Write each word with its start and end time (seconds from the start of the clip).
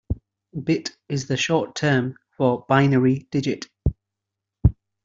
Bit 0.63 0.97
is 1.09 1.27
the 1.27 1.37
short 1.37 1.75
term 1.75 2.17
for 2.35 2.65
binary 2.67 3.27
digit. 3.29 3.69